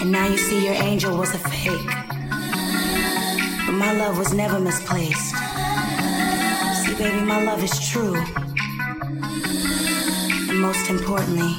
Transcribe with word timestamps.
And 0.00 0.12
now 0.12 0.26
you 0.28 0.38
see 0.38 0.64
your 0.64 0.74
angel 0.74 1.16
was 1.16 1.34
a 1.34 1.38
fake. 1.38 1.86
But 3.66 3.72
my 3.72 3.92
love 3.92 4.16
was 4.16 4.32
never 4.32 4.60
misplaced. 4.60 5.34
See, 6.84 6.94
baby, 6.94 7.20
my 7.24 7.42
love 7.42 7.62
is 7.62 7.88
true. 7.90 8.16
And 10.48 10.60
most 10.60 10.88
importantly, 10.88 11.52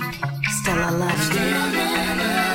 still 0.62 0.80
I 0.80 0.90
love 0.90 2.44
you. 2.46 2.49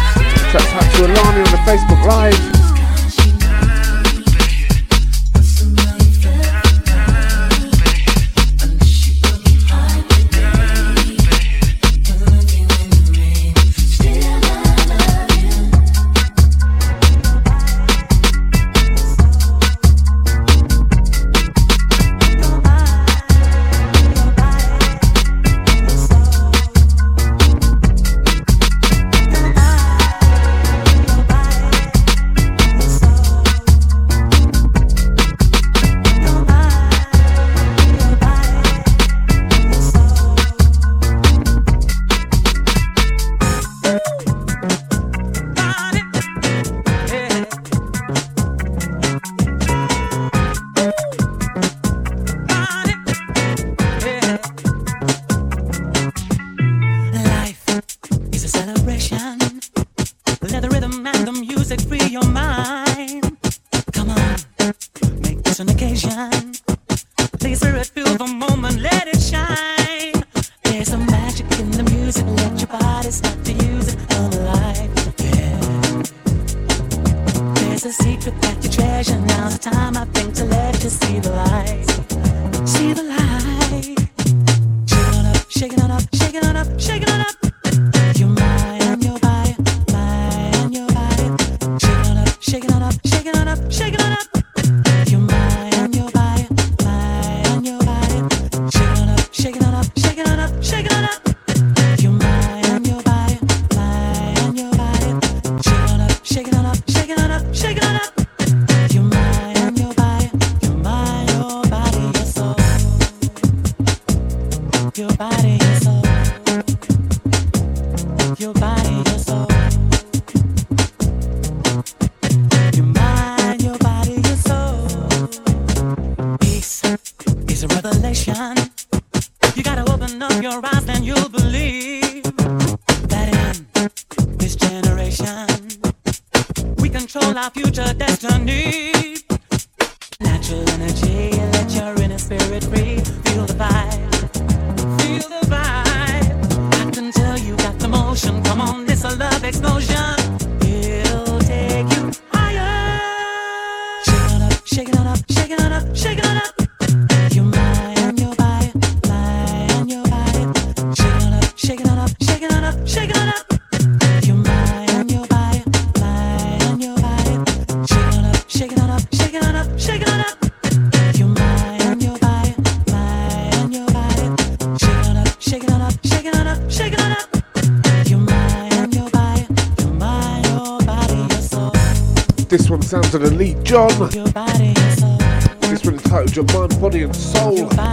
John. 183.67 183.89
This 183.99 185.83
one 185.83 185.95
entitled 185.95 186.33
Your 186.33 186.45
Mind, 186.53 186.79
Body 186.79 187.03
and 187.03 187.13
Soul. 187.13 187.67
Got 187.67 187.83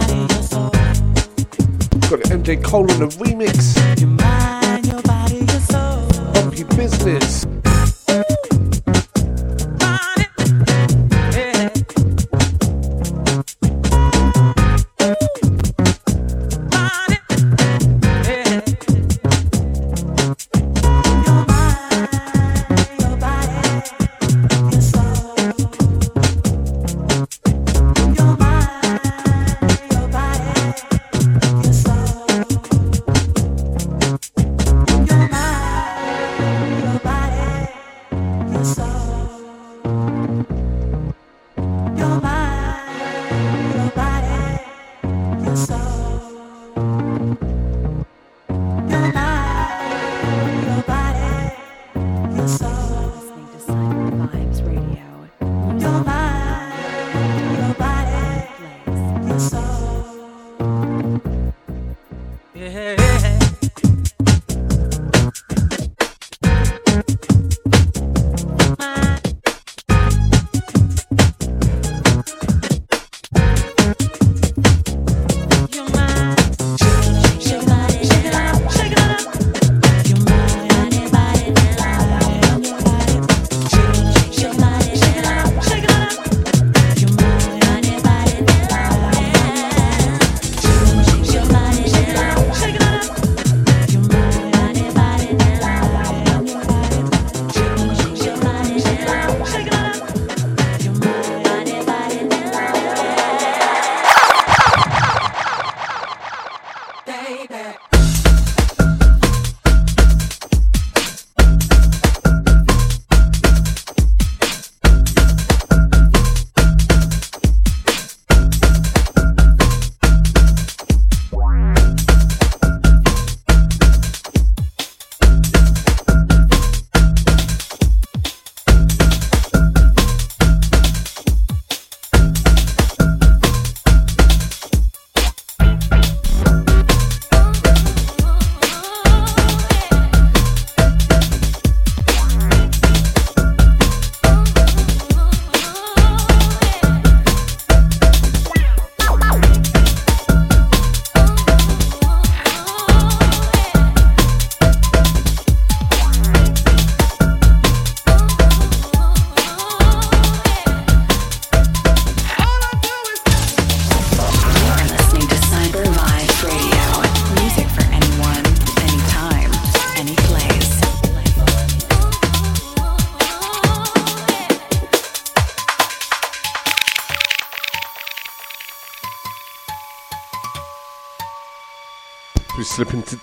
an 2.13 2.43
MJ 2.43 2.63
Cole 2.63 2.89
on 2.89 2.99
the 2.99 3.07
remix. 3.19 3.34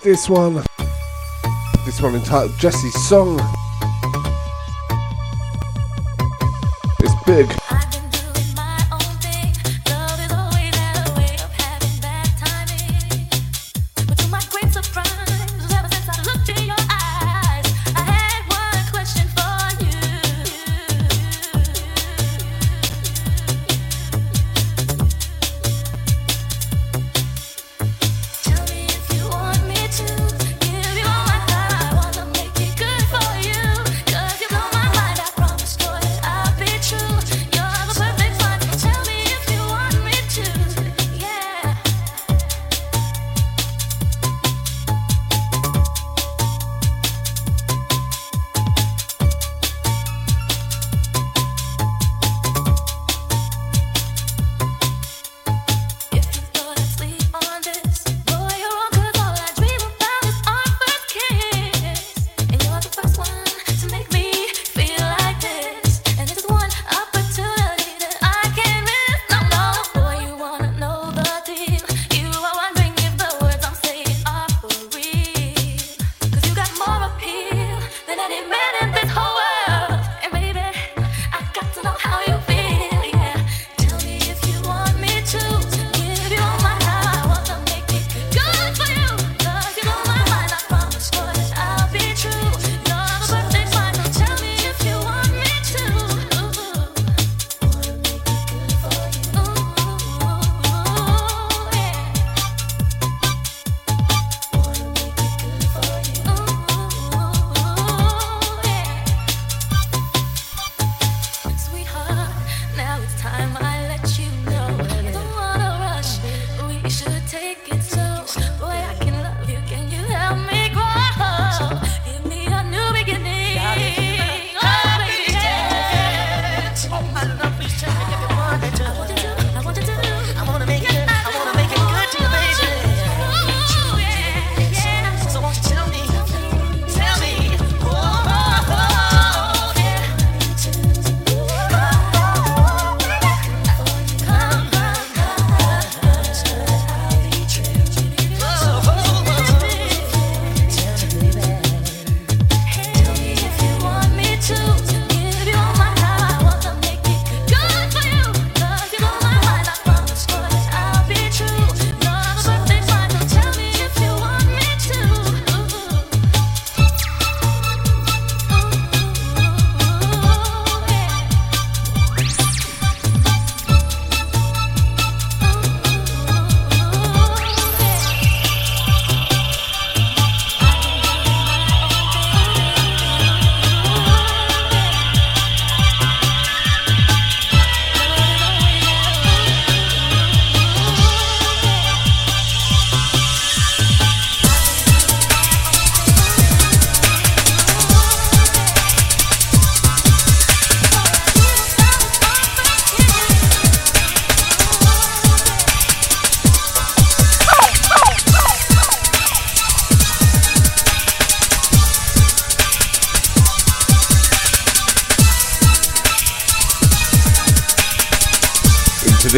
This 0.03 0.29
one. 0.29 0.61
This 1.85 2.01
one 2.01 2.15
entitled 2.15 2.51
Jesse's 2.59 2.93
Song. 3.07 3.39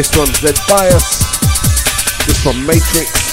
This 0.06 0.18
one's 0.20 0.40
Zed 0.40 0.56
Bias. 0.70 1.20
This 2.28 2.46
one 2.46 2.64
Matrix. 2.64 3.25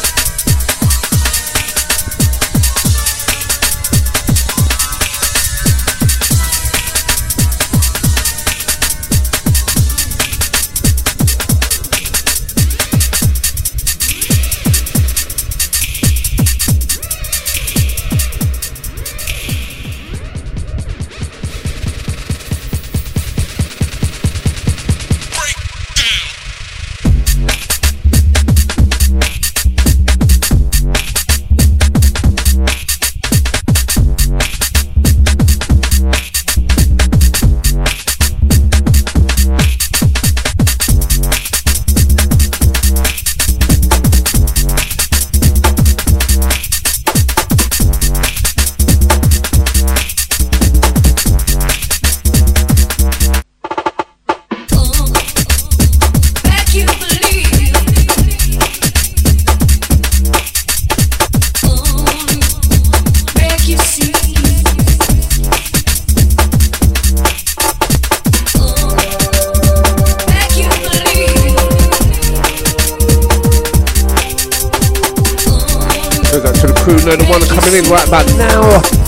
Now. 78.36 79.01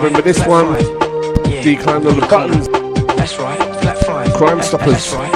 But 0.00 0.24
this 0.24 0.38
one? 0.46 0.72
Yeah. 1.50 1.62
Decline 1.62 2.06
on 2.06 2.18
the 2.18 2.26
buttons. 2.26 2.68
That's 3.16 3.38
right. 3.38 4.32
Crime 4.34 4.62
Stoppers. 4.62 5.29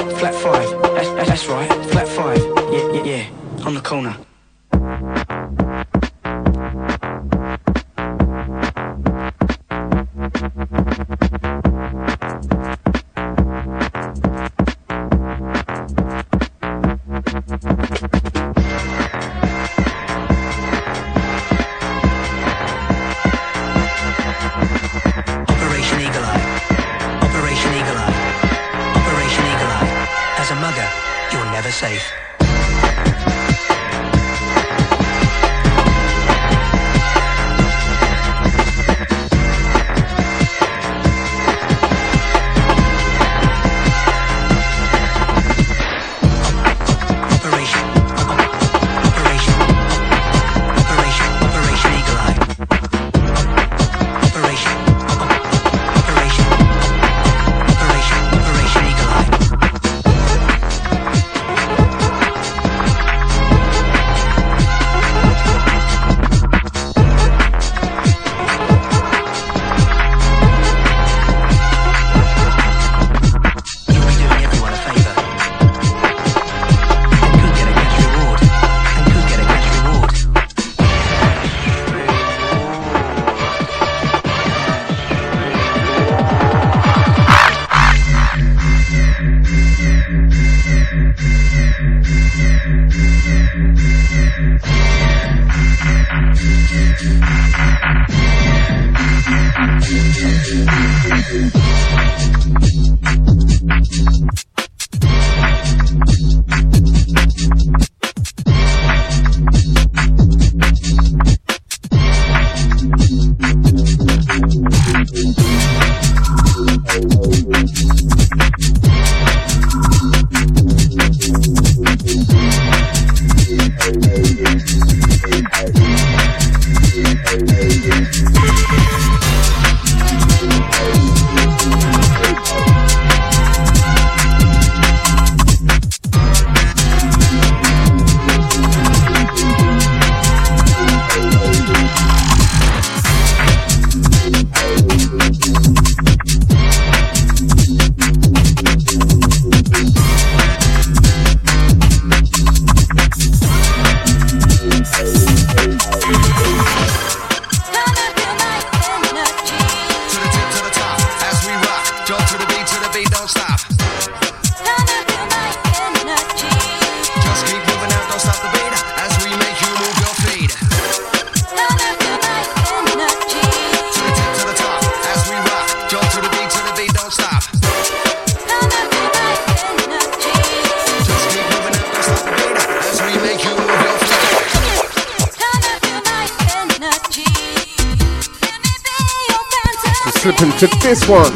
Slipping 190.25 190.53
to 190.57 190.67
this 190.81 191.07
one. 191.07 191.35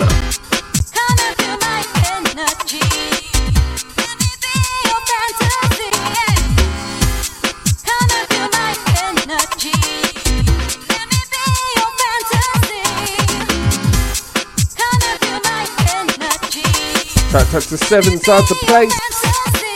Shout 17.31 17.55
out 17.55 17.63
to 17.63 17.77
Seven 17.77 18.19
Sides 18.19 18.51
of 18.51 18.57
Place. 18.61 19.68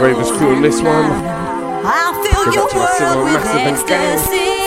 Ravers 0.00 0.32
crew 0.32 0.56
on 0.56 0.62
this 0.62 0.80
one. 0.80 1.12
I'll 1.84 2.14
fill 2.24 2.54
your 2.54 2.64
world 2.74 3.24
with 3.24 3.44
ecstasy. 3.54 4.59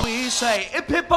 We 0.00 0.30
say, 0.30 0.68
hip, 0.72 0.88
hip, 0.88 1.11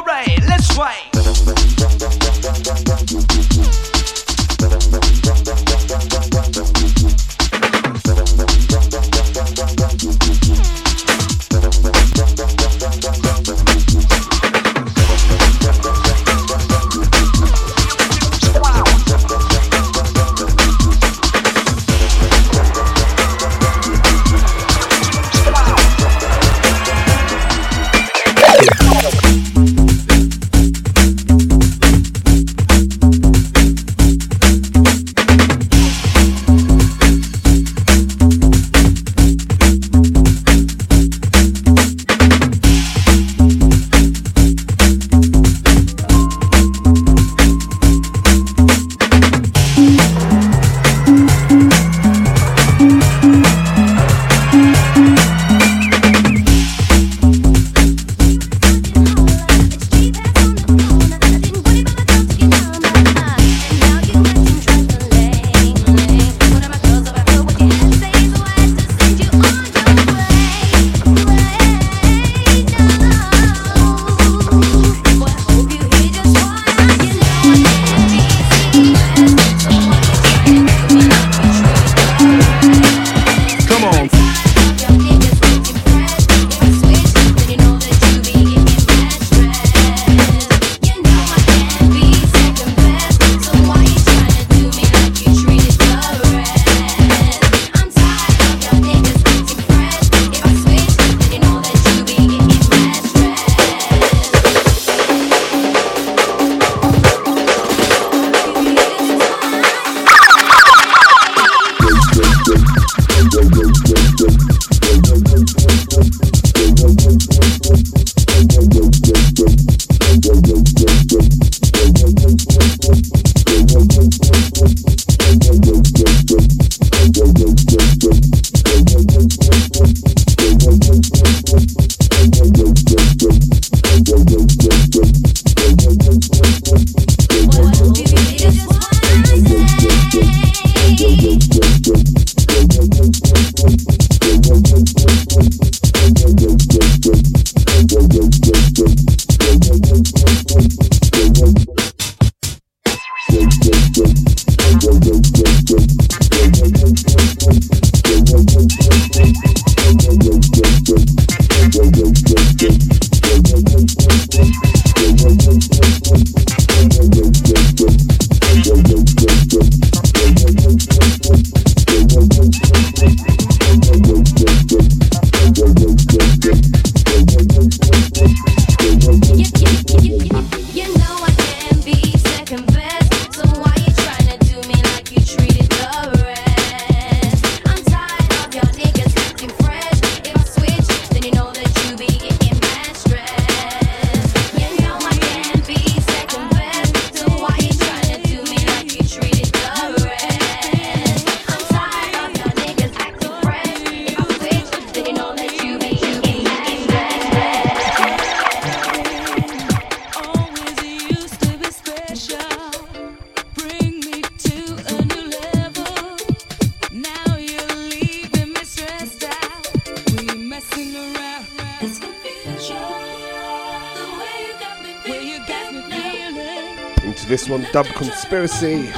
Conspiracy. 228.35 228.91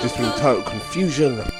This 0.00 0.18
one, 0.18 0.32
Total 0.38 0.62
Confusion. 0.62 1.51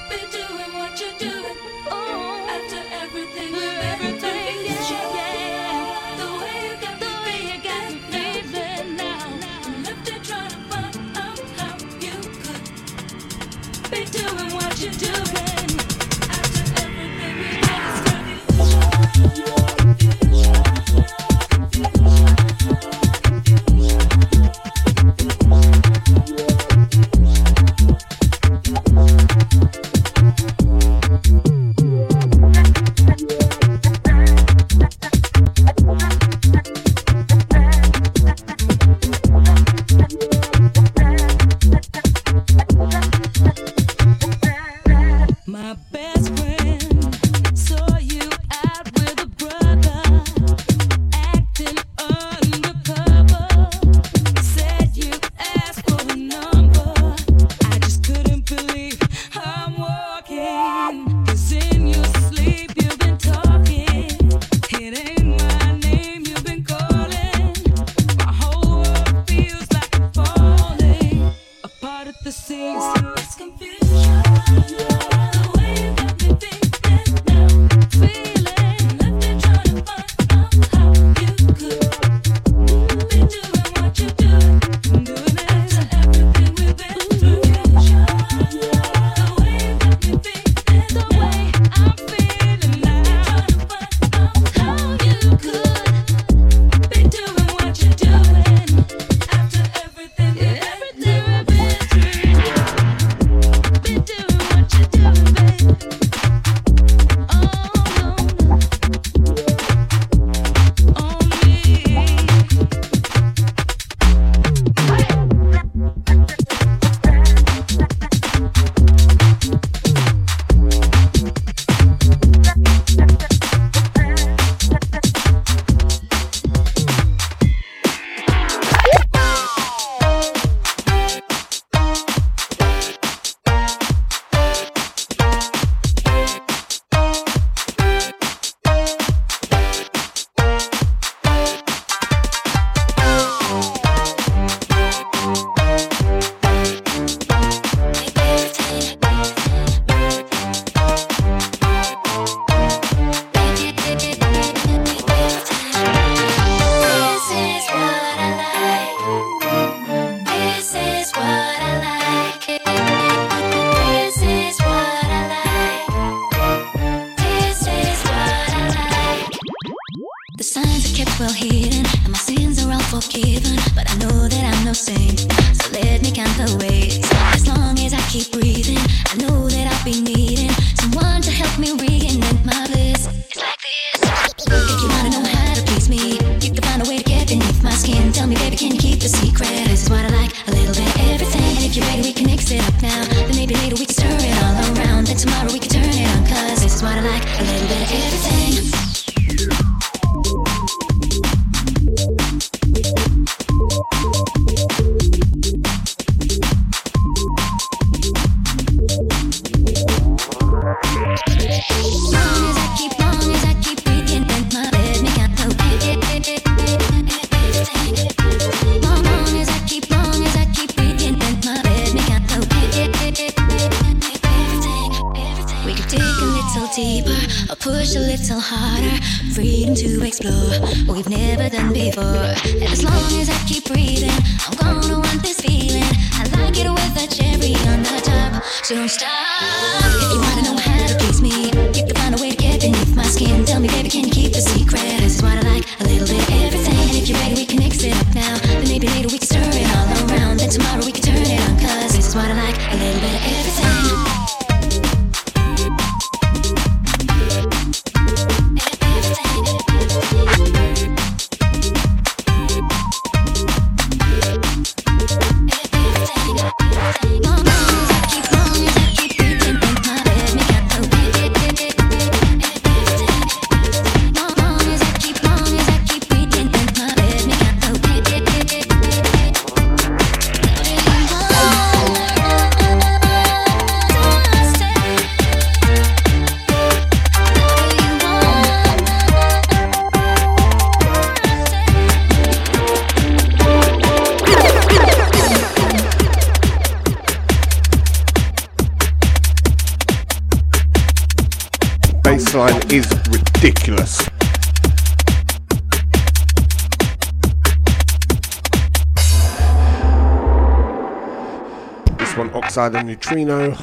Oxide 313.05 313.62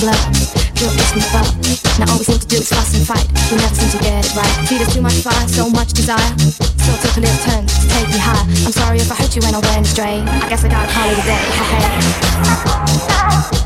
blood. 0.00 0.16
Guilt 0.74 0.96
makes 0.96 1.14
me 1.14 1.22
up. 1.36 1.46
Now 2.00 2.10
all 2.10 2.18
we 2.18 2.24
seem 2.24 2.40
to 2.40 2.48
do 2.48 2.56
is 2.56 2.68
fuss 2.72 2.96
and 2.96 3.06
fight. 3.06 3.28
We 3.52 3.60
never 3.60 3.74
seem 3.76 3.90
to 3.92 3.98
get 4.02 4.24
it 4.24 4.34
right. 4.34 4.66
See, 4.66 4.78
there's 4.78 4.94
too 4.94 5.02
much 5.02 5.20
fire, 5.20 5.48
so 5.48 5.68
much 5.68 5.92
desire. 5.92 6.32
So 6.40 6.90
took 7.04 7.16
a 7.16 7.20
little 7.20 7.44
turn 7.44 7.66
to 7.68 7.88
take 7.88 8.08
me 8.08 8.18
high. 8.18 8.44
I'm 8.64 8.72
sorry 8.72 8.98
if 8.98 9.12
I 9.12 9.14
hurt 9.14 9.36
you 9.36 9.42
when 9.42 9.54
I 9.54 9.60
went 9.60 9.86
astray. 9.86 10.24
I 10.24 10.48
guess 10.48 10.64
I 10.64 10.68
gotta 10.68 10.90
call 10.90 11.08
it 11.10 11.18
a 11.18 11.24
day. 11.28 11.44
Hey, 13.52 13.59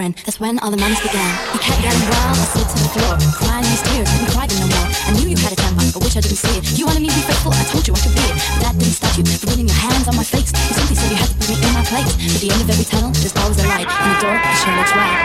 hey. 0.00 0.14
That's 0.24 0.40
when 0.40 0.58
all 0.60 0.70
the 0.70 0.80
madness 0.80 1.00
began. 1.04 1.28
You 1.52 1.60
kept 1.60 1.80
getting 1.84 2.00
wild, 2.08 2.36
I 2.40 2.46
slid 2.48 2.68
to 2.68 2.76
the 2.80 2.90
floor, 2.96 3.14
crying 3.36 3.66
these 3.68 3.84
tears, 3.84 4.08
couldn't 4.08 4.32
cry 4.32 4.46
no 4.48 4.66
more. 4.72 4.88
I 4.88 5.10
knew 5.16 5.28
you 5.28 5.36
had 5.36 5.52
a 5.52 5.58
temper, 5.60 5.84
I 5.84 5.98
wish 6.00 6.16
I 6.16 6.24
didn't 6.24 6.40
see 6.40 6.56
it. 6.56 6.64
You 6.78 6.86
wanted 6.88 7.02
me 7.04 7.08
to 7.12 7.16
be 7.16 7.24
faithful, 7.28 7.52
I 7.52 7.64
told 7.68 7.84
you 7.84 7.92
I 7.92 8.00
could 8.00 8.14
be 8.16 8.24
it. 8.24 8.34
But 8.56 8.62
that 8.64 8.74
didn't 8.80 8.96
stop 8.96 9.12
you 9.18 9.24
from 9.28 9.48
putting 9.48 9.68
your 9.68 9.76
hands 9.76 10.08
on 10.08 10.16
my 10.16 10.24
face. 10.24 10.50
You 10.52 10.74
simply 10.74 10.96
said 10.96 11.10
you 11.12 11.18
had 11.20 11.28
to 11.28 11.36
put 11.36 11.48
me 11.52 11.56
in 11.60 11.74
my 11.76 11.84
place. 11.84 12.08
At 12.16 12.40
the 12.40 12.48
end 12.48 12.60
of 12.64 12.70
every 12.72 12.86
tunnel, 12.88 13.12
there's 13.12 13.36
always 13.36 13.58
a 13.60 13.66
light, 13.68 13.88
and 13.88 14.08
the 14.08 14.18
door 14.24 14.36
is 14.40 14.58
sure 14.64 14.74
looks 14.76 14.92
right. 14.96 15.20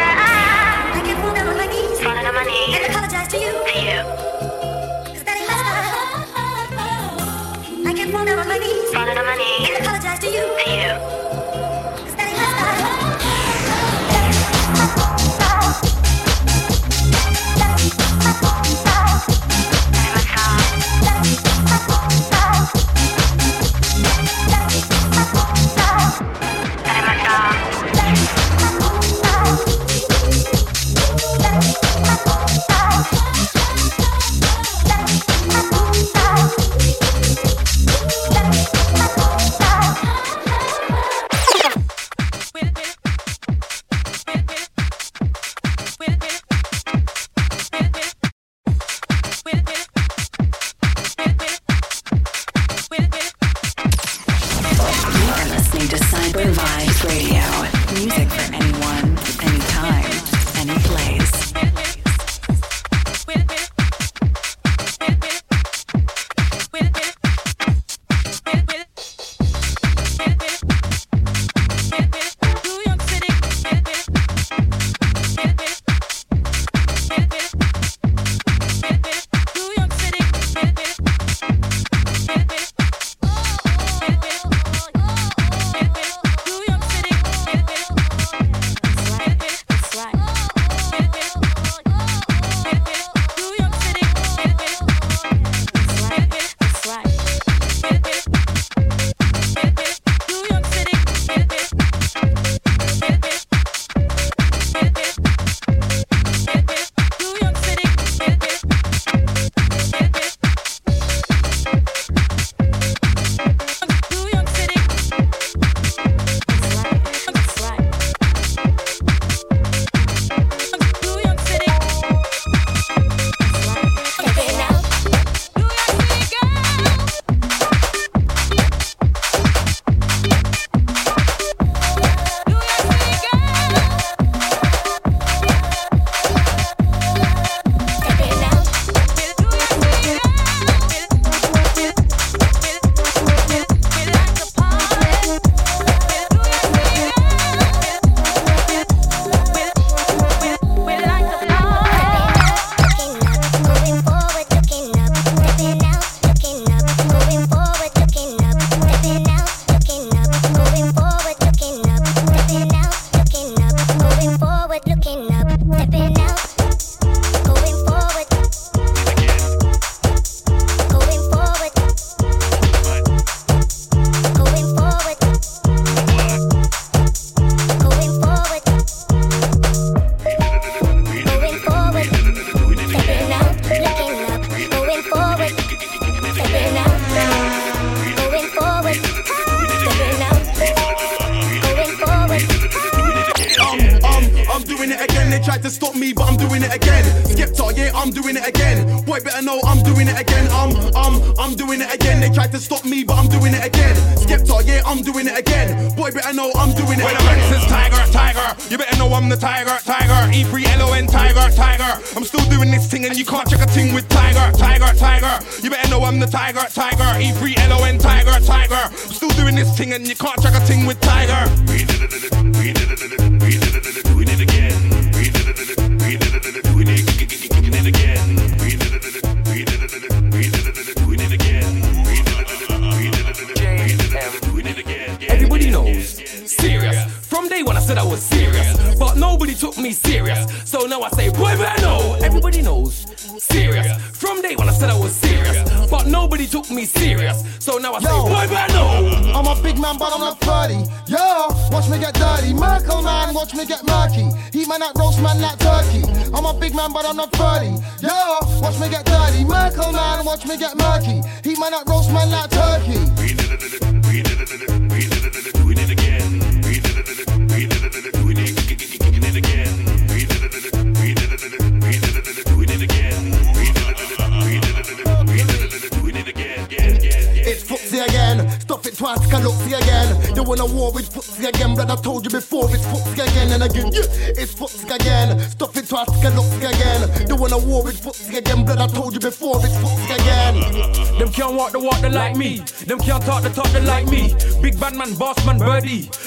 I 0.96 1.02
kept 1.08 1.20
falling 1.24 1.36
down 1.40 1.48
on 1.48 1.58
my 1.58 1.68
knees, 1.72 1.98
falling 2.04 2.26
on 2.28 2.36
my 2.36 2.44
knees, 2.44 2.76
and 2.76 2.84
apologize 2.92 3.30
to 3.32 3.38
you, 3.40 3.52
to 3.56 3.78
you. 3.80 4.00
I 7.86 7.94
kept 7.94 8.12
falling 8.12 8.28
down 8.28 8.40
on 8.44 8.48
my 8.50 8.60
knees, 8.60 8.90
falling 8.92 9.18
on 9.18 9.26
my 9.26 9.36
knees, 9.40 9.70
and 9.72 9.78
apologize 9.86 10.20
to 10.20 10.28
you, 10.28 10.44
to 10.44 10.68
you. 10.68 11.25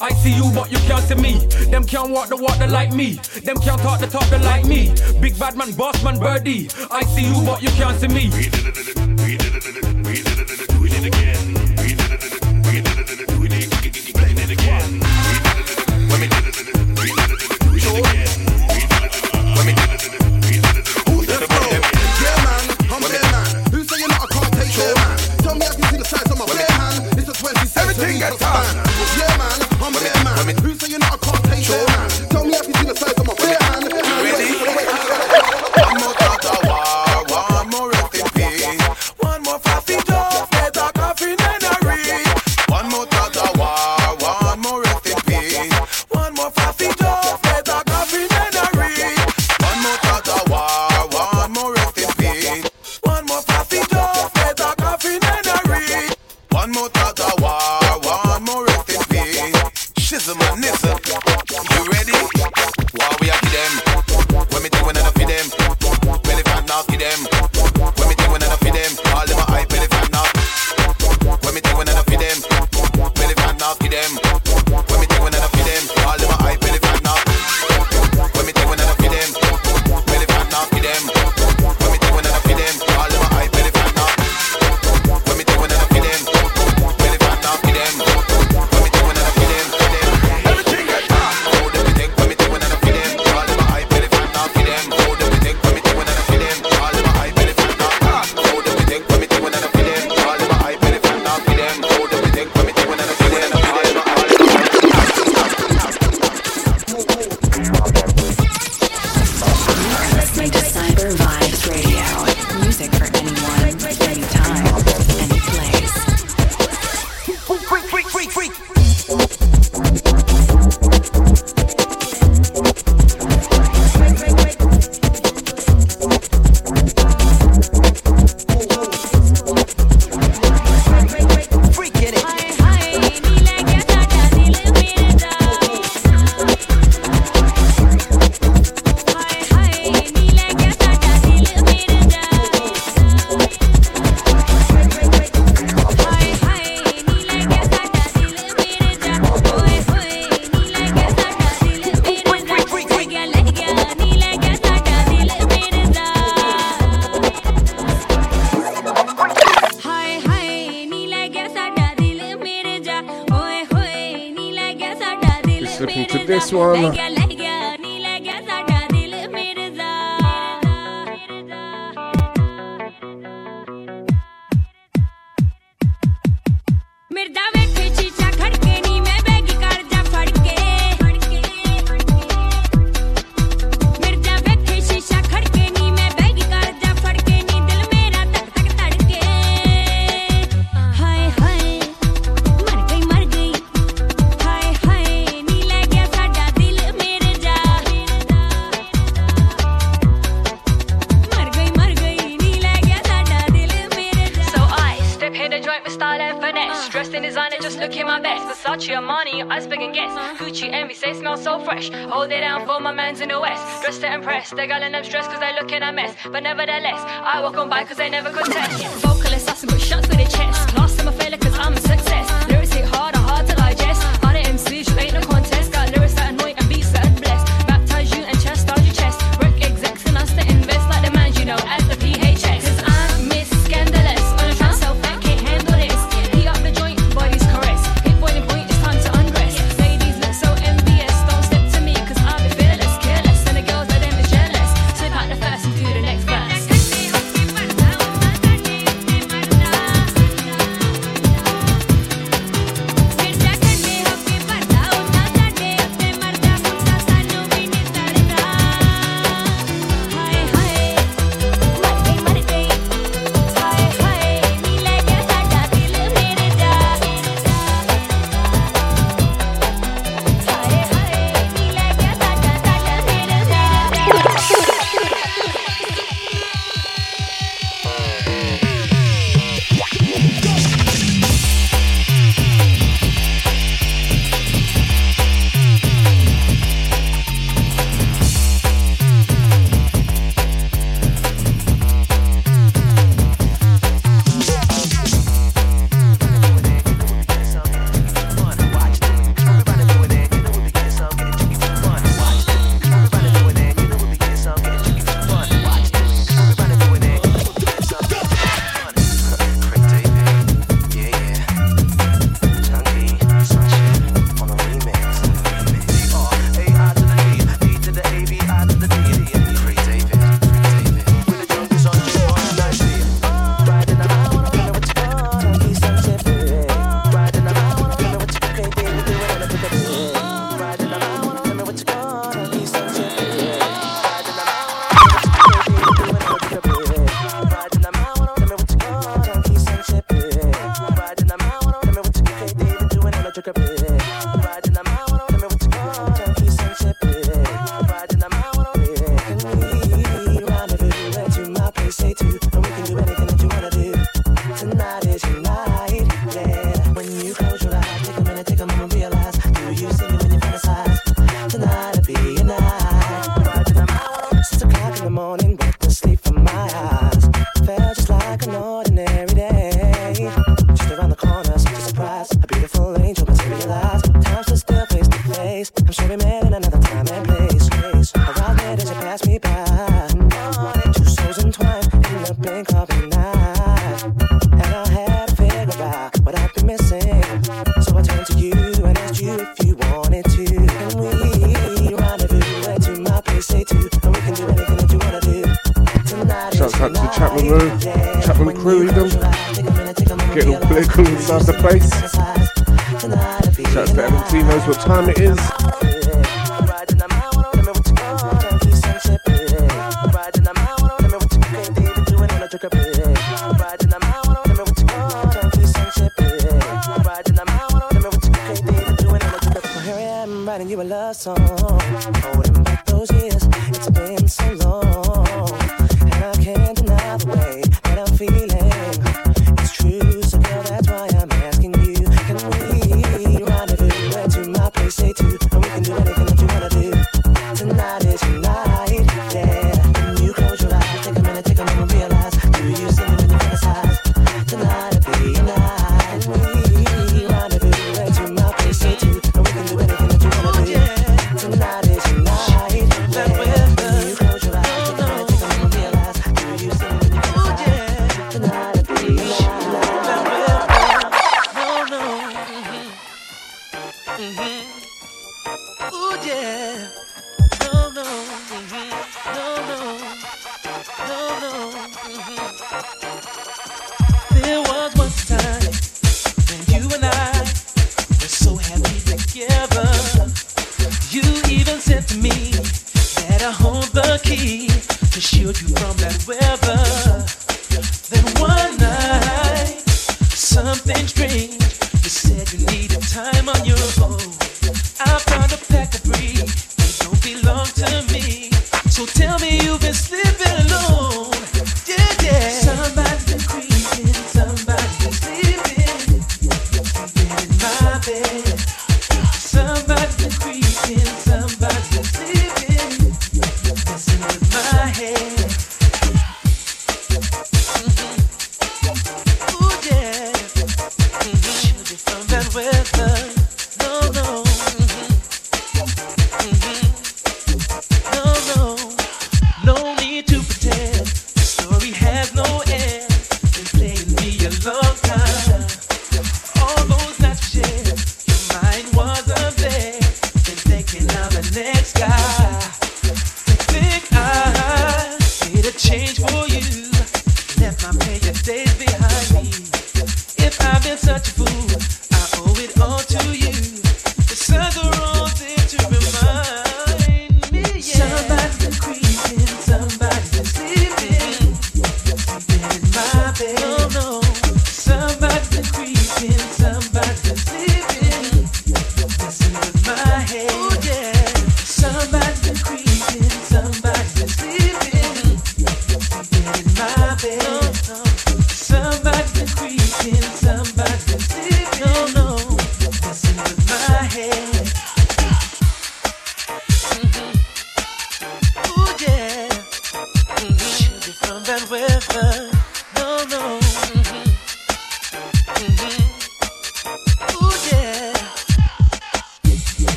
I 0.00 0.10
see 0.22 0.34
you, 0.34 0.50
but 0.54 0.70
you 0.72 0.78
can't 0.88 1.04
see 1.04 1.14
me. 1.14 1.38
Them 1.70 1.84
can't 1.84 2.10
walk 2.10 2.28
the 2.28 2.36
water 2.36 2.66
like 2.66 2.92
me. 2.92 3.14
Them 3.44 3.56
can't 3.58 3.80
talk 3.80 4.00
the 4.00 4.06
talk 4.06 4.30
like 4.42 4.64
me. 4.64 4.94
Big 5.20 5.38
bad 5.38 5.56
man, 5.56 5.72
boss 5.72 6.02
man, 6.02 6.18
birdie. 6.18 6.68
I 6.90 7.02
see 7.04 7.26
you, 7.26 7.44
but 7.44 7.62
you 7.62 7.70
can't 7.70 7.98
see 8.00 8.08
me. 8.08 8.24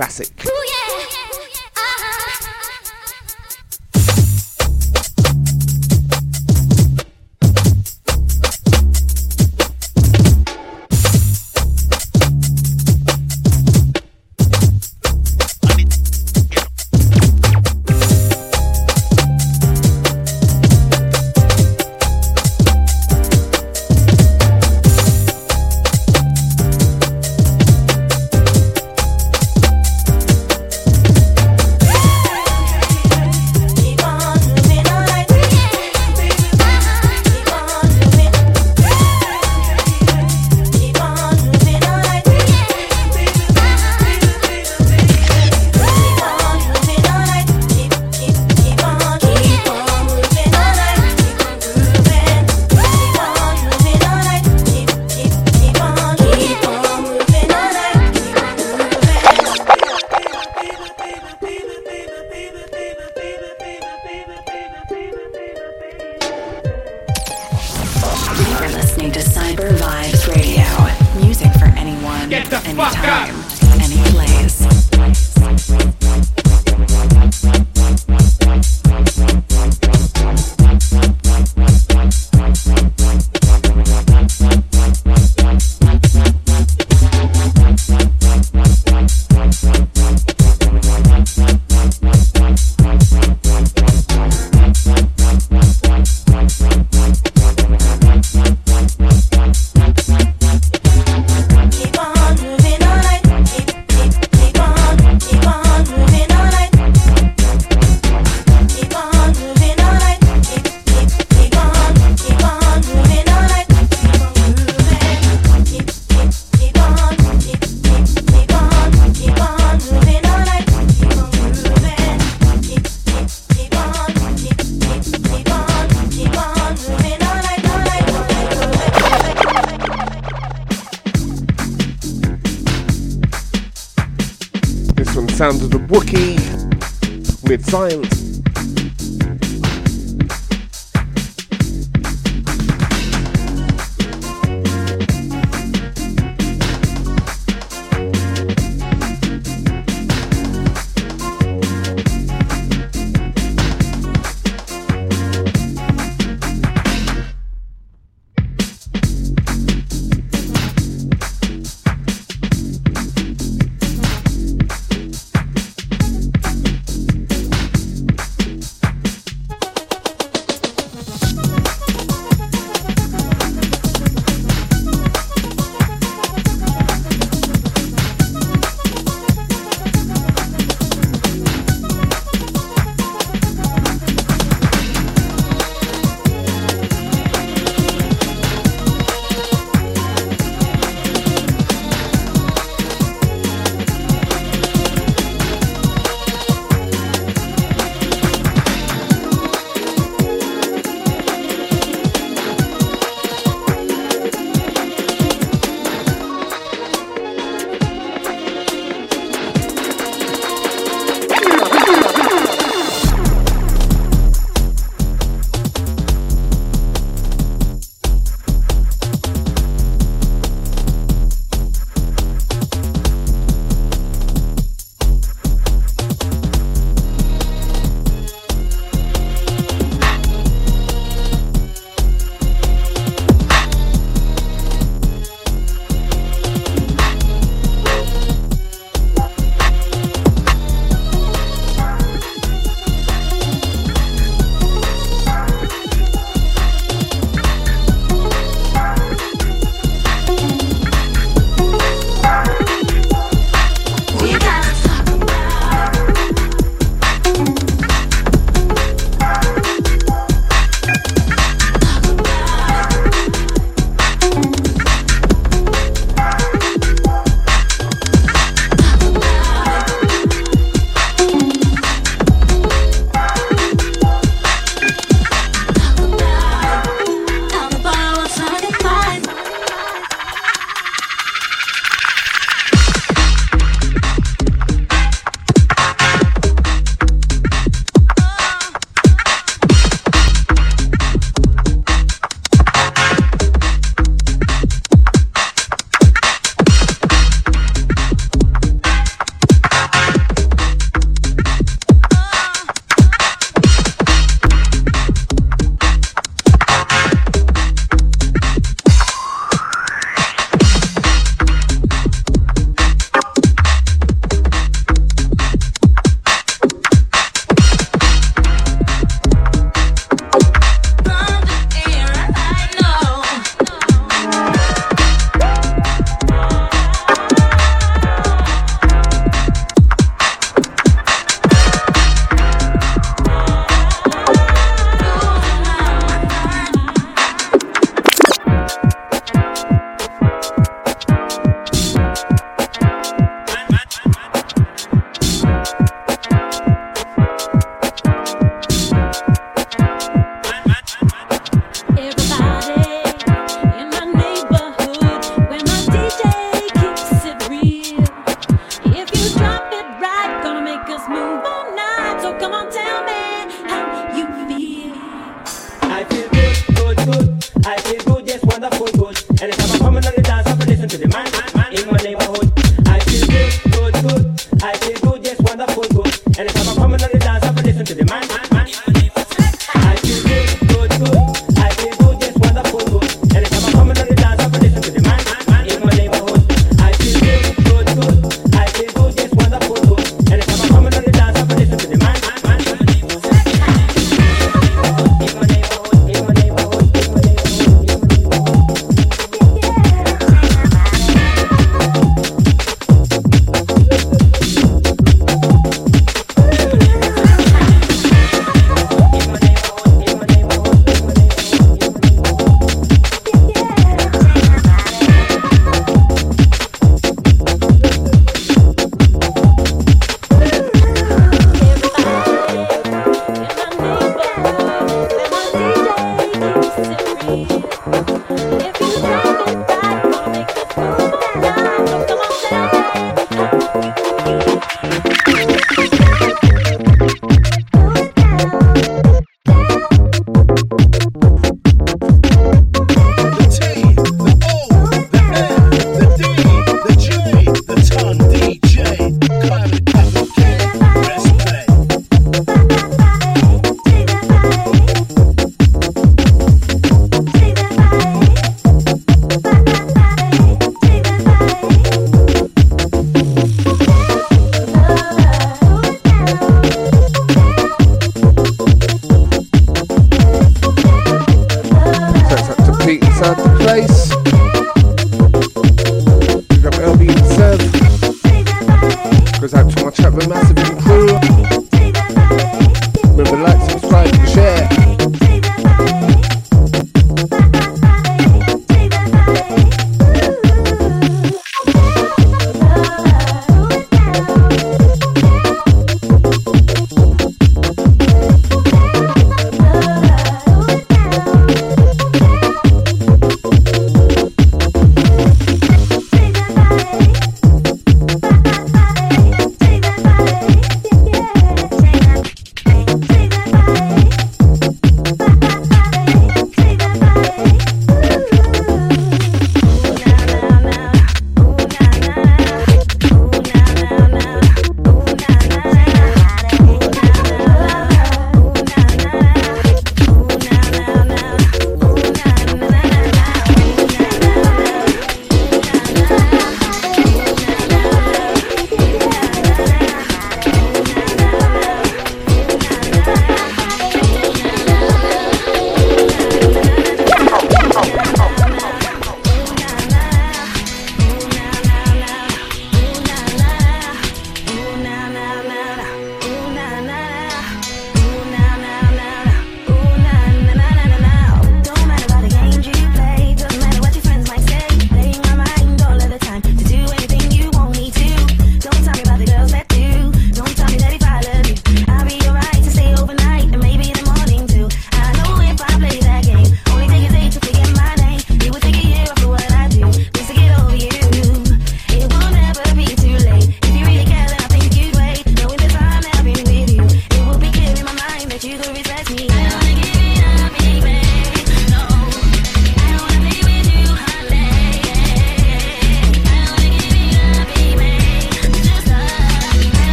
Classic. 0.00 0.29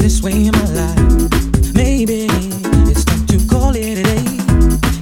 this 0.00 0.22
way 0.22 0.32
in 0.32 0.52
my 0.52 0.68
life. 0.72 1.74
Maybe 1.74 2.26
it's 2.90 3.04
time 3.04 3.24
to 3.26 3.36
call 3.46 3.76
it 3.76 3.98
a 3.98 4.02
day. 4.02 4.24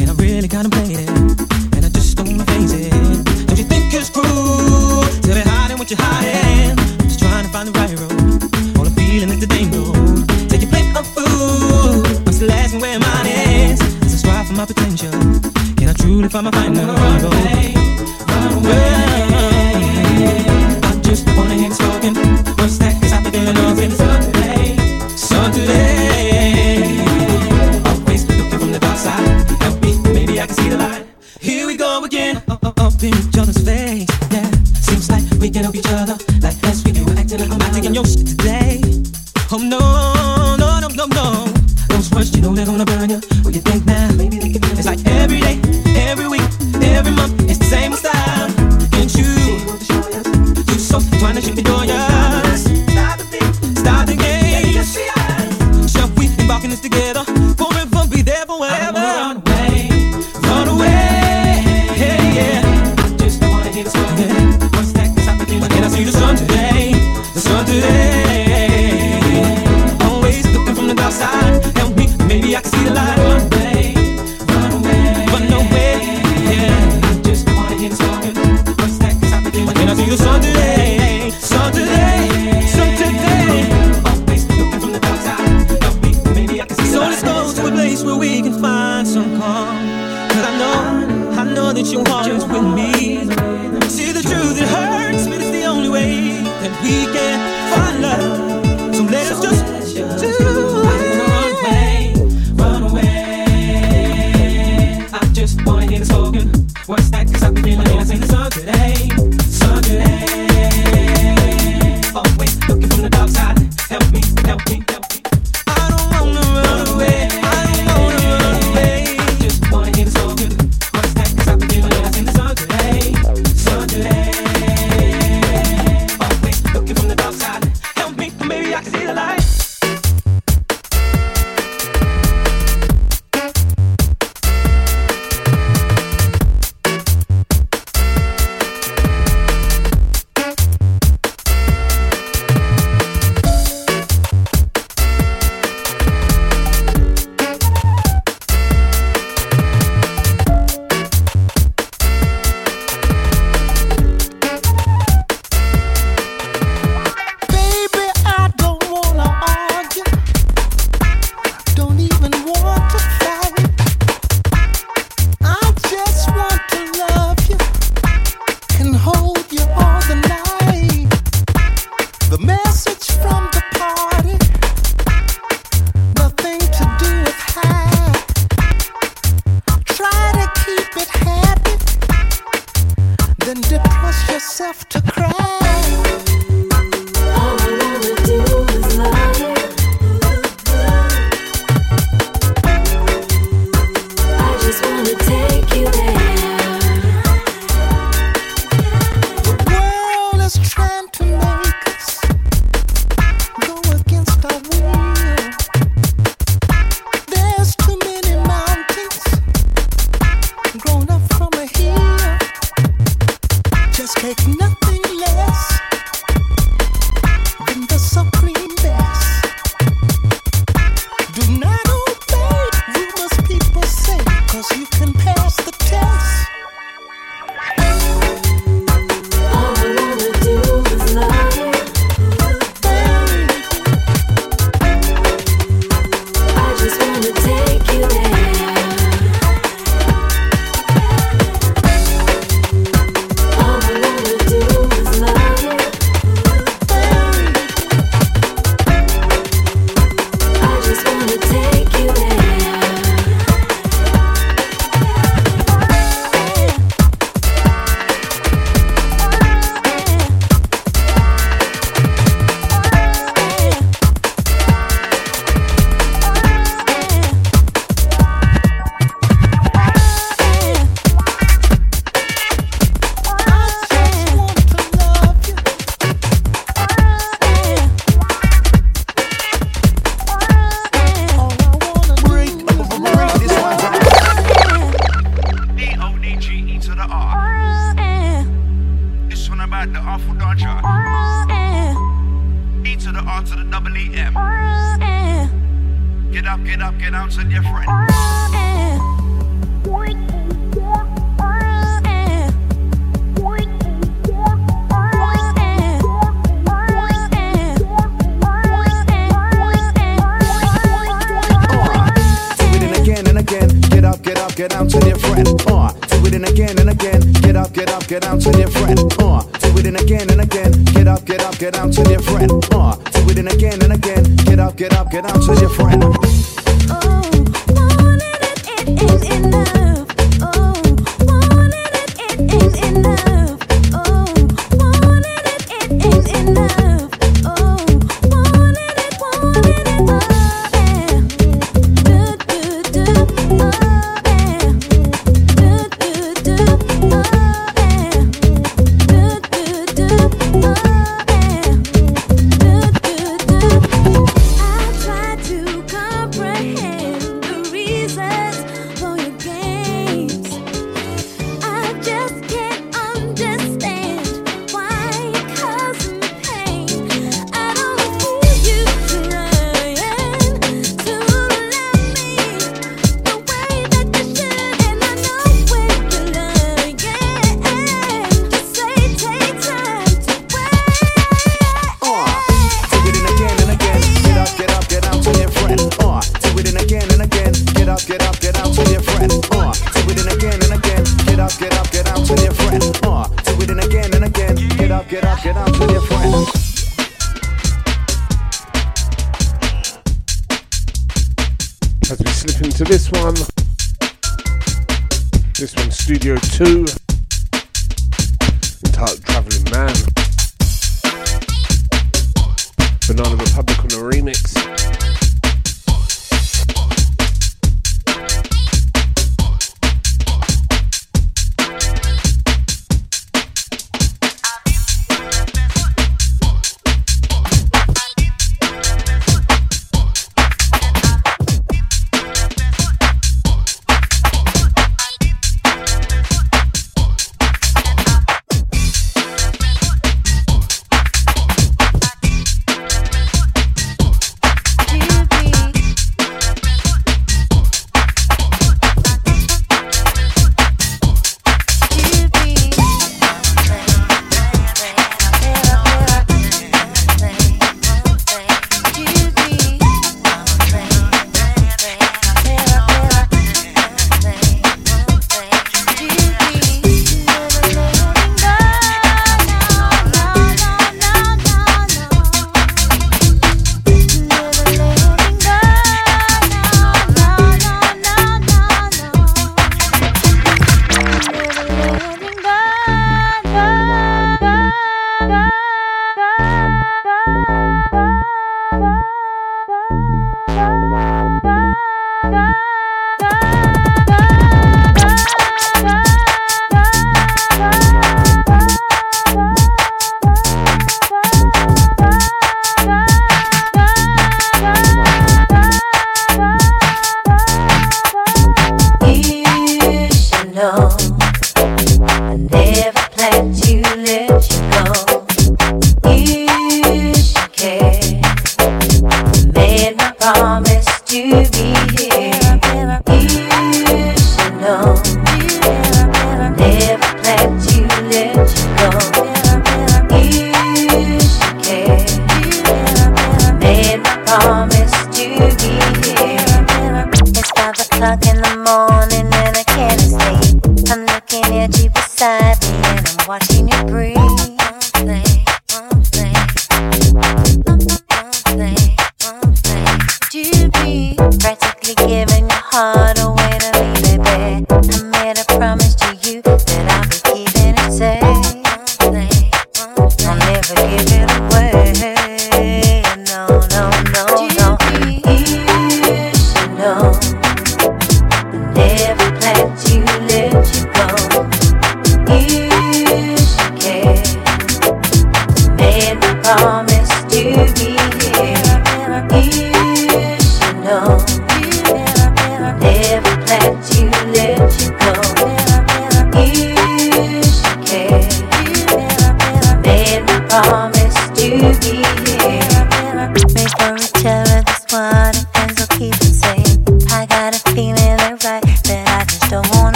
And 0.00 0.10
I 0.10 0.14
really 0.14 0.48
contemplate 0.48 0.98
it, 0.98 1.08
and 1.74 1.84
I 1.84 1.88
just 1.88 2.16
don't 2.16 2.28
wanna 2.28 2.44
face 2.44 2.72
it. 2.72 2.92
Don't 3.46 3.58
you 3.58 3.64
think 3.64 3.92
it's 3.94 4.10
cruel 4.10 5.02
to 5.24 5.28
be 5.34 5.40
hiding 5.40 5.78
what 5.78 5.90
you're 5.90 6.00
hiding? 6.00 6.76
Just 7.08 7.18
trying 7.18 7.44
to 7.46 7.50
find 7.50 7.68
the 7.68 7.72
right 7.80 7.98
road. 7.98 8.78
All 8.78 8.86
I'm 8.86 8.94
feeling 8.94 9.30
is 9.30 9.40
the 9.40 9.46
dang. 9.46 9.70
Take 10.48 10.62
your 10.62 10.70
plate 10.70 10.94
of 10.94 11.06
food. 11.16 12.06
I'm 12.26 12.32
still 12.32 12.52
asking 12.52 12.80
where 12.80 12.98
mine 12.98 13.26
is. 13.26 13.80
As 14.04 14.12
I 14.14 14.16
strive 14.22 14.46
for 14.46 14.54
my 14.54 14.66
potential, 14.66 15.10
can 15.76 15.88
I 15.88 15.94
truly 15.94 16.28
find 16.28 16.44
my 16.44 16.52
final 16.52 16.86
road? 16.86 17.81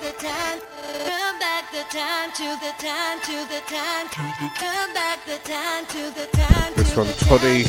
the 0.00 0.12
time. 0.18 0.58
Turn 1.04 1.38
back 1.38 1.70
the 1.70 1.84
time 1.90 2.32
to 2.32 2.56
the 2.60 2.72
time 2.78 3.20
to 3.20 3.44
the 3.52 3.60
time. 3.66 4.08
Turn 4.56 4.94
back 4.94 5.24
the 5.26 5.38
time 5.44 5.86
to 5.86 6.10
the 6.18 6.26
time. 6.32 6.72
This 6.76 6.94
Toddy. 7.20 7.64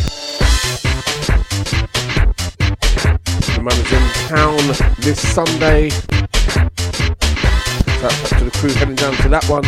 The 3.54 3.62
in 3.92 4.28
town 4.28 4.58
this 5.00 5.20
Sunday. 5.34 5.90
So 5.90 6.02
that's 8.02 8.32
up 8.32 8.38
to 8.40 8.46
the 8.46 8.52
crew 8.52 8.72
heading 8.72 8.96
down 8.96 9.14
to 9.18 9.30
that 9.30 9.46
one. 9.50 9.64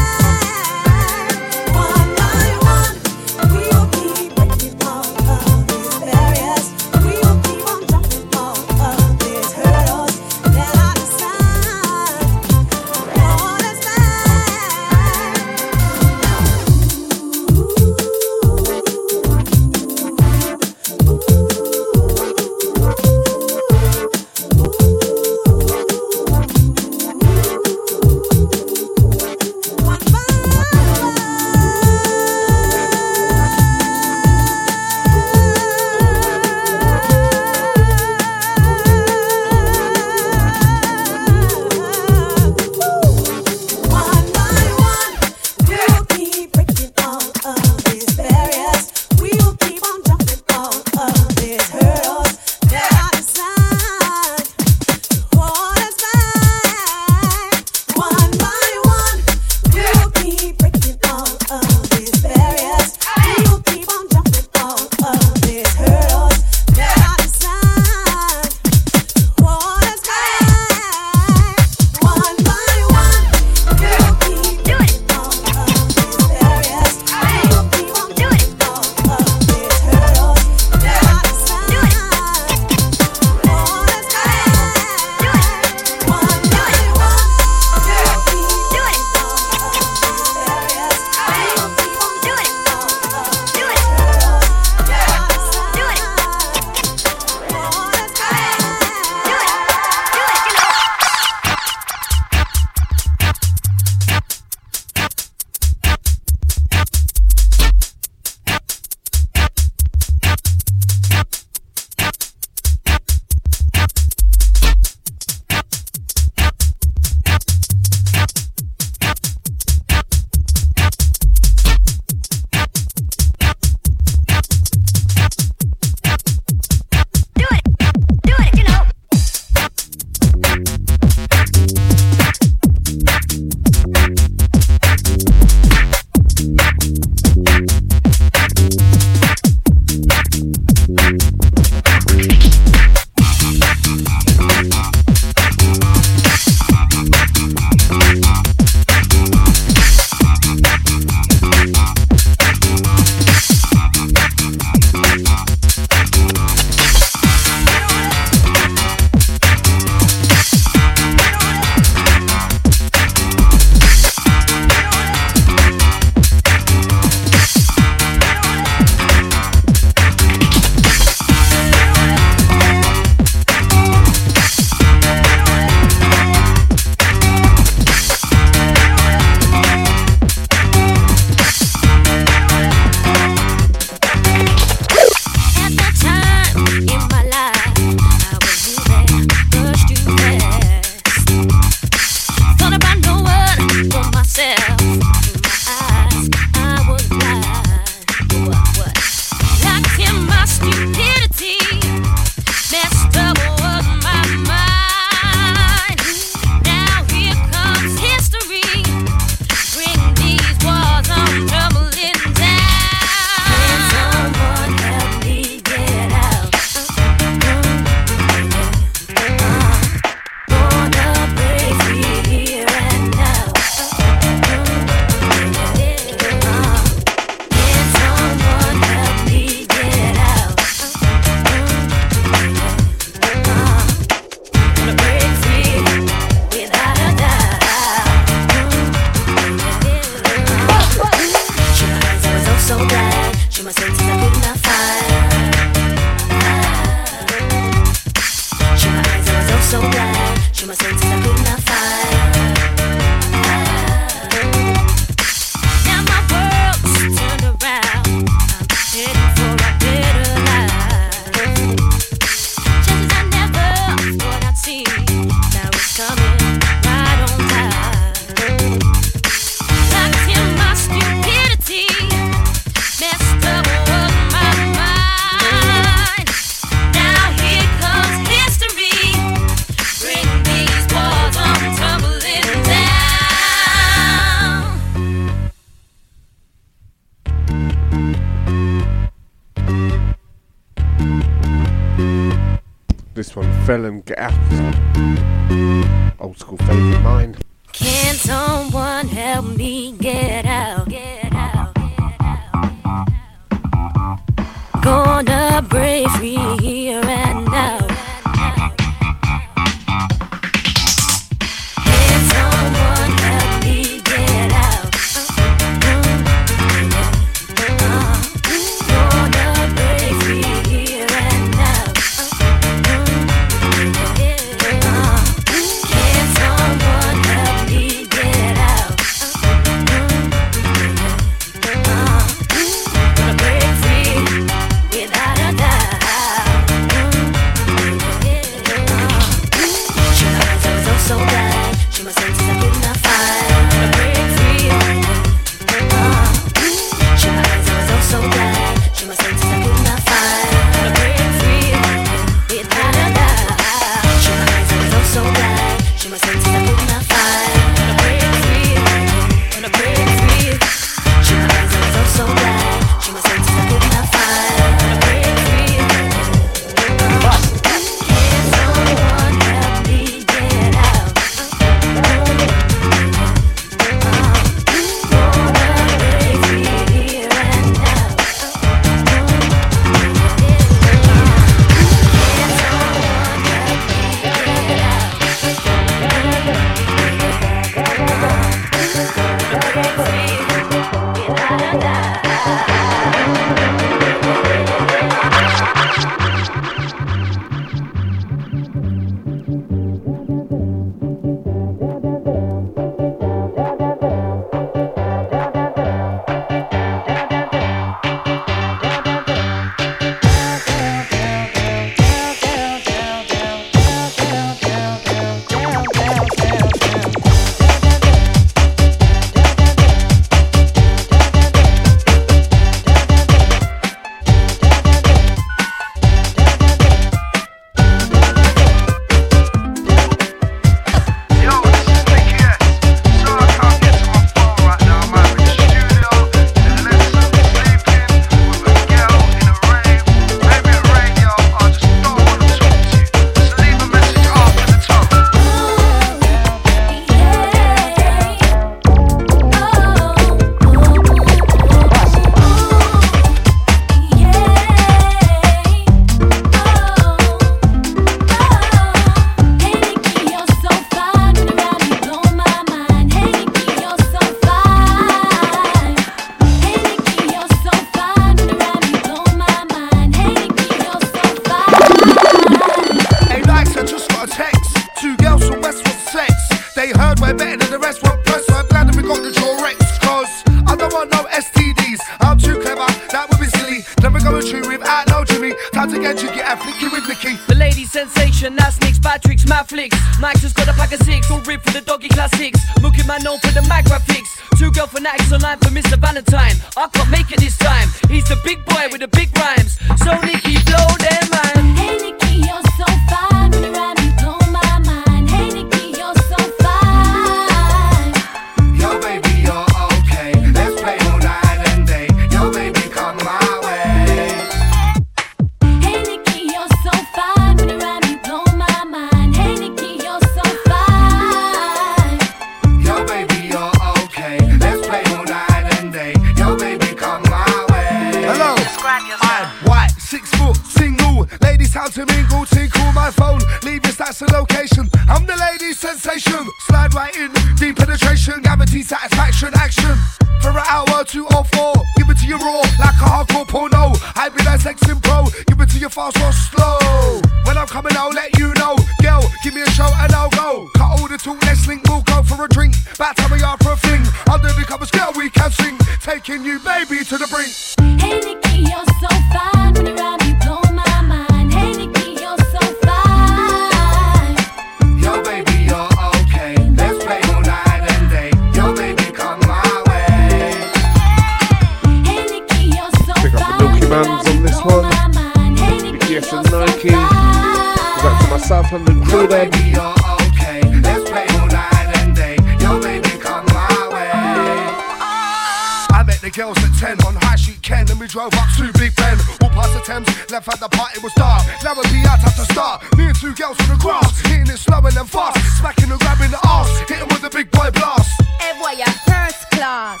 The 586.28 586.36
girls 586.36 586.58
at 586.58 586.72
10 586.76 587.06
on 587.06 587.14
High 587.24 587.36
Street 587.36 587.62
Ken. 587.62 587.86
Then 587.86 587.98
we 587.98 588.06
drove 588.06 588.32
up 588.34 588.48
to 588.56 588.72
Big 588.78 588.94
Ben. 588.96 589.16
All 589.40 589.48
past 589.50 589.72
the 589.72 589.80
Thames, 589.80 590.08
left 590.30 590.48
at 590.48 590.60
the 590.60 590.68
party 590.68 591.00
was 591.00 591.12
dark. 591.14 591.44
Now 591.64 591.72
we 591.72 591.82
be 591.88 592.04
out 592.04 592.20
at 592.20 592.36
the 592.36 592.44
start. 592.52 592.84
Me 592.96 593.08
and 593.08 593.16
two 593.16 593.32
girls 593.32 593.56
on 593.64 593.68
the 593.72 593.78
grass, 593.80 594.20
hitting 594.28 594.48
it 594.48 594.58
slow 594.58 594.80
and 594.84 594.92
then 594.92 595.06
fast. 595.06 595.40
Smacking 595.58 595.90
and 595.90 596.00
grabbing 596.00 596.30
the 596.30 596.40
ass, 596.44 596.68
hitting 596.88 597.08
with 597.08 597.22
the 597.22 597.30
big 597.30 597.50
boy 597.50 597.70
blast. 597.72 598.20
Hey 598.40 598.52
boy, 598.60 598.76
first 599.08 599.48
class. 599.56 600.00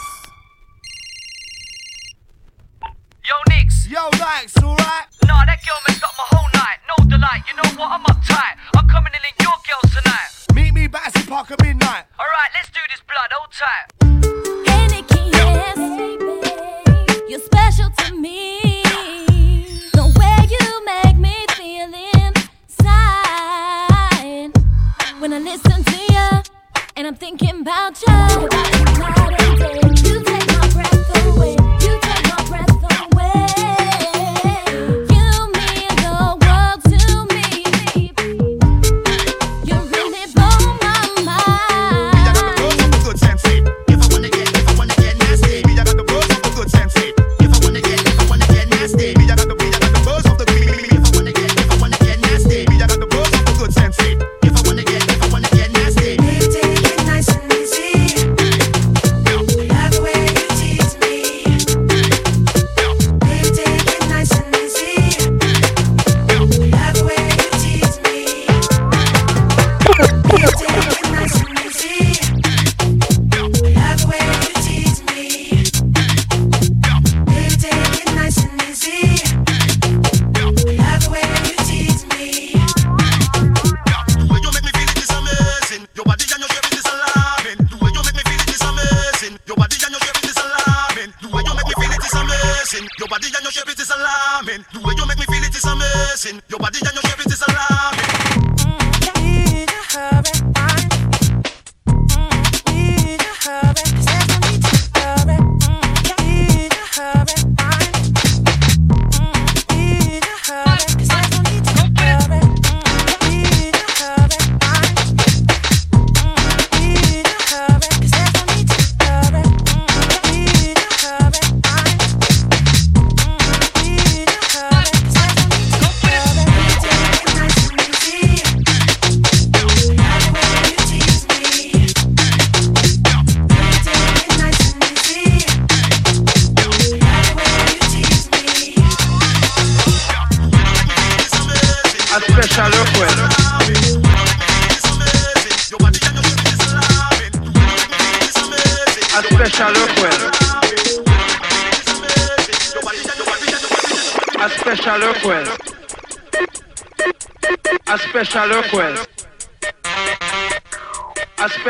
Yo, 3.24 3.36
Nix. 3.48 3.88
Yo, 3.88 4.08
Max, 4.20 4.56
alright? 4.60 5.08
Nah, 5.24 5.44
that 5.48 5.60
girl 5.64 5.80
messed 5.88 6.04
up 6.04 6.12
my 6.18 6.28
whole 6.36 6.50
night. 6.52 6.78
No 6.88 6.96
delight. 7.08 7.44
You 7.48 7.56
know 7.56 7.68
what? 7.80 7.88
I'm 7.88 8.04
uptight. 8.04 8.56
I'm 8.76 8.88
coming 8.88 9.12
in 9.16 9.22
in 9.24 9.34
your 9.40 9.56
girls 9.64 9.88
tonight. 9.96 10.37
Meet 10.54 10.72
me 10.74 10.86
Battersea 10.88 11.26
Park 11.28 11.50
at 11.50 11.62
midnight. 11.62 12.04
Alright, 12.18 12.50
let's 12.54 12.70
do 12.70 12.80
this 12.90 13.00
blood. 13.06 13.30
Hold 13.32 13.52
tight. 13.52 13.86
Hey, 14.68 14.86
Nikki, 14.88 15.30
yes, 15.32 15.76
you're 17.28 17.40
special 17.40 17.90
to 17.90 18.14
me. 18.14 18.82
The 19.92 20.04
way 20.18 20.46
you 20.54 20.84
make 20.84 21.16
me 21.16 21.46
feel 21.50 21.92
inside 22.68 24.52
when 25.20 25.32
I 25.32 25.38
listen 25.38 25.84
to 25.84 25.98
you, 26.12 26.42
and 26.96 27.06
I'm 27.06 27.14
thinking 27.14 27.60
about 27.60 28.00
you. 28.02 28.12
Night 28.12 29.40
and 29.40 29.58
day, 29.58 29.87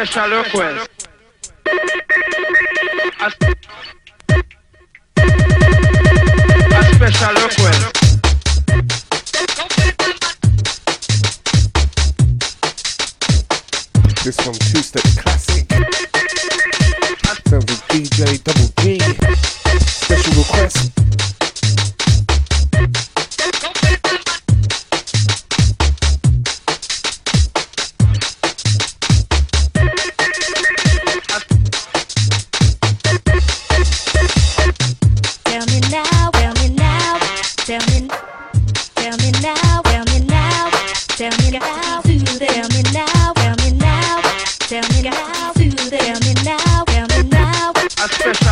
échalo 0.08 0.42
pues. 0.50 0.87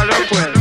lo 0.06 0.26
puedo. 0.28 0.55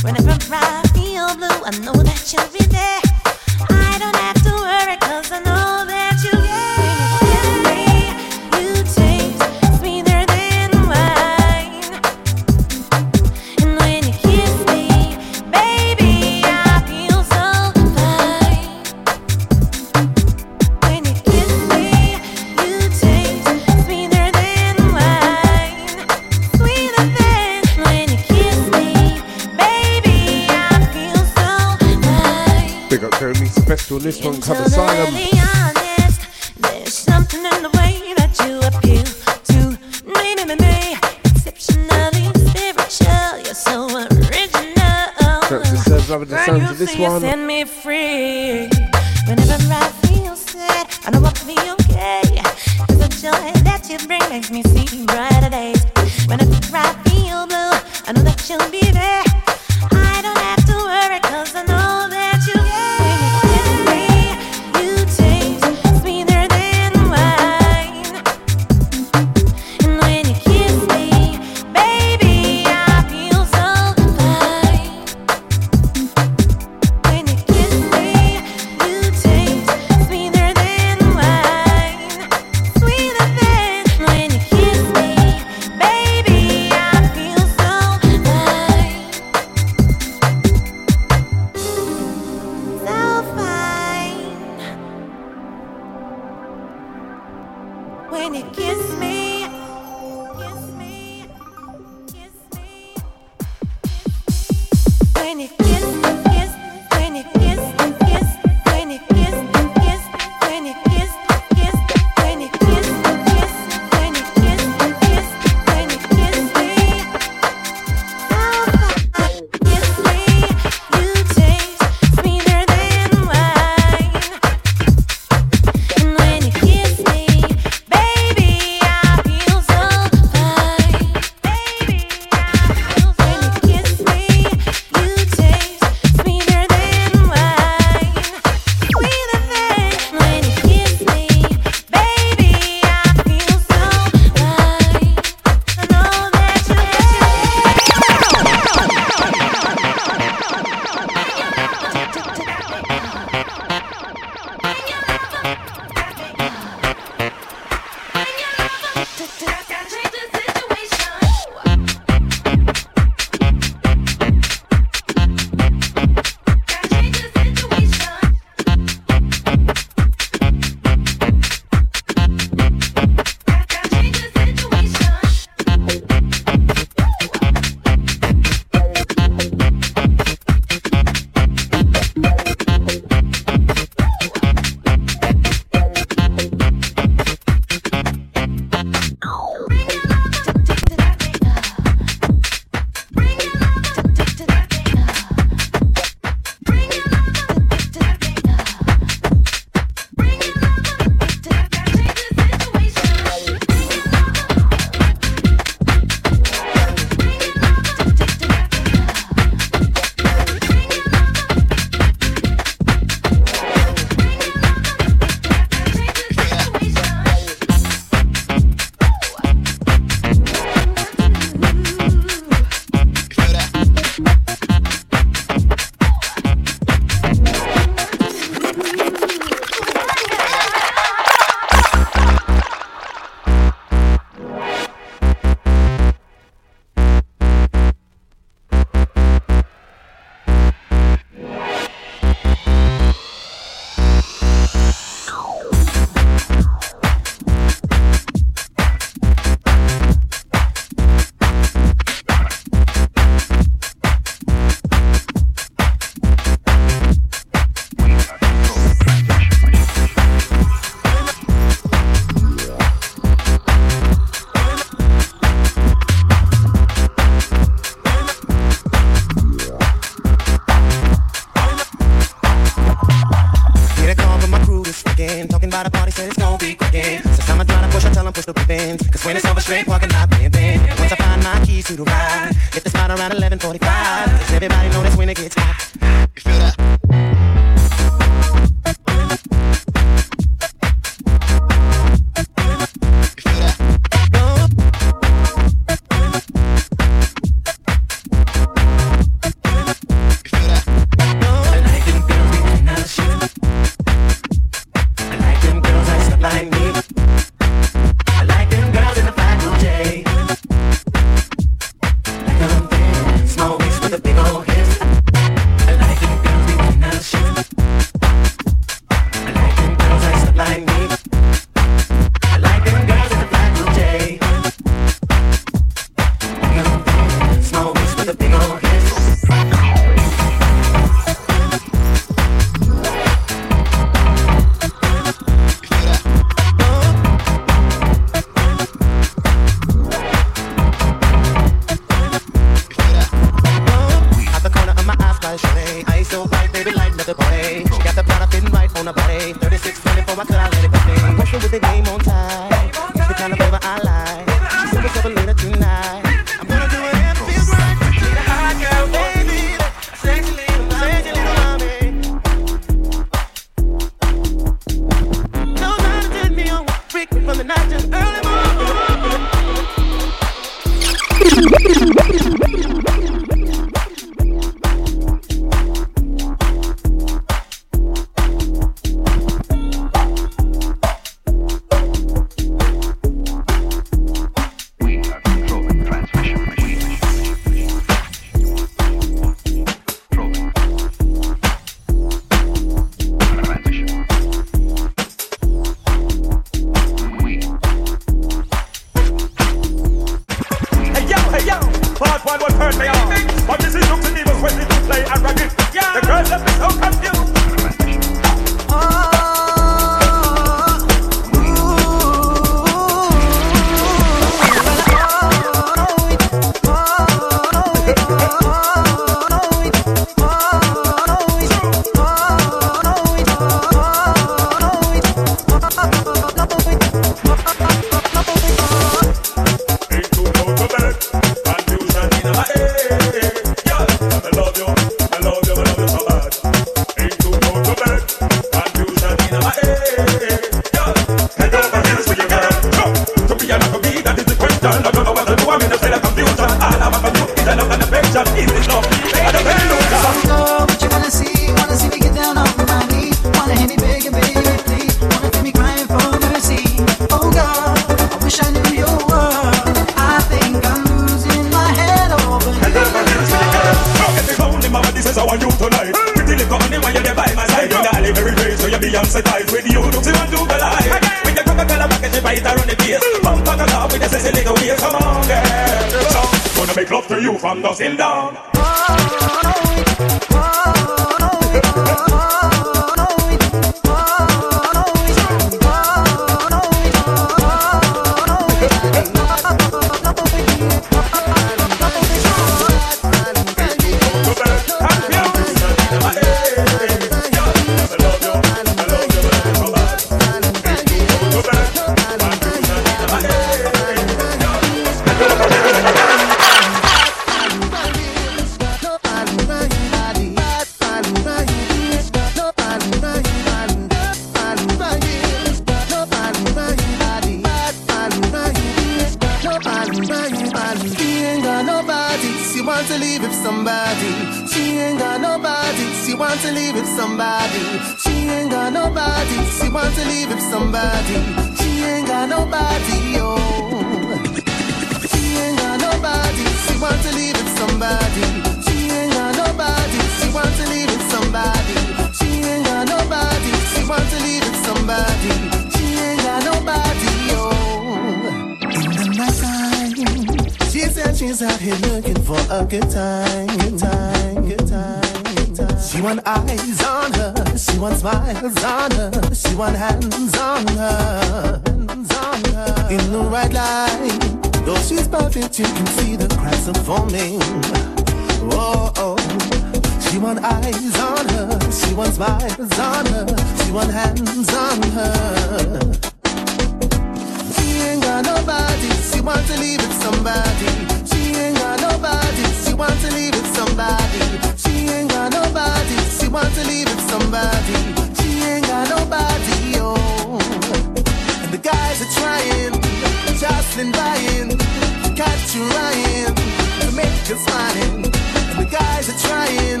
and 597.50 597.60
smiling. 597.60 598.24
And 598.24 598.78
the 598.78 598.88
guys 598.90 599.28
are 599.28 599.48
trying, 599.48 600.00